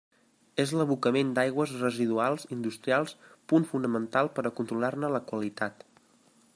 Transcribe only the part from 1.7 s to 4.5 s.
residuals industrials punt fonamental per